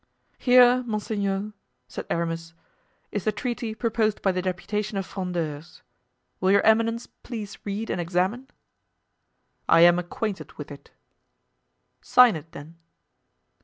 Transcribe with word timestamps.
"Here, 0.39 0.81
monseigneur," 0.87 1.53
said 1.87 2.07
Aramis, 2.09 2.55
"is 3.11 3.23
the 3.23 3.31
treaty 3.31 3.75
proposed 3.75 4.23
by 4.23 4.31
the 4.31 4.41
deputation 4.41 4.97
of 4.97 5.05
Frondeurs. 5.05 5.83
Will 6.39 6.49
your 6.49 6.63
eminence 6.65 7.05
please 7.05 7.59
read 7.65 7.91
and 7.91 8.01
examine?" 8.01 8.47
"I 9.69 9.81
am 9.81 9.99
acquainted 9.99 10.53
with 10.53 10.71
it." 10.71 10.89
"Sign 12.01 12.35
it, 12.35 12.51
then." 12.51 12.79